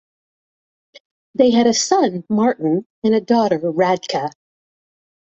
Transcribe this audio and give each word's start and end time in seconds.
They 1.35 1.51
had 1.51 1.67
a 1.67 1.75
son, 1.75 2.23
Martin, 2.27 2.87
and 3.03 3.23
daughter, 3.27 3.59
Radka. 3.59 4.31